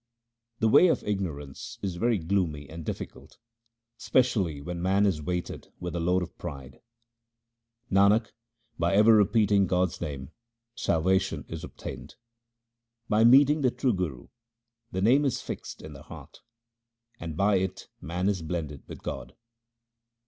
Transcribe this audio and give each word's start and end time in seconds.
The 0.57 0.67
way 0.67 0.87
of 0.87 1.03
ignorance 1.03 1.77
is 1.83 1.97
very 1.97 2.17
gloomy 2.17 2.67
and 2.67 2.83
difficult, 2.83 3.37
specially 3.99 4.59
when 4.59 4.81
man 4.81 5.05
is 5.05 5.21
weighted 5.21 5.67
with 5.79 5.93
the 5.93 5.99
load 5.99 6.23
of 6.23 6.35
pride. 6.39 6.81
Nanak, 7.91 8.31
by 8.79 8.95
ever 8.95 9.13
repeating 9.15 9.67
God's 9.67 10.01
name 10.01 10.31
salvation 10.73 11.45
is 11.49 11.63
obtained. 11.63 12.15
By 13.09 13.23
meeting 13.23 13.61
the 13.61 13.69
true 13.69 13.93
Guru 13.93 14.29
the 14.91 15.03
Name 15.03 15.23
is 15.23 15.39
fixed 15.39 15.83
in 15.83 15.93
the 15.93 16.01
heart, 16.01 16.41
and 17.19 17.37
by 17.37 17.57
it 17.57 17.87
man 18.01 18.27
is 18.27 18.41
blended. 18.41 18.81
with 18.87 19.03
God. 19.03 19.35